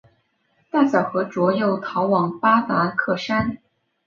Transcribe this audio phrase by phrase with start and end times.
[0.71, 3.59] 大小和卓又逃往巴达克山。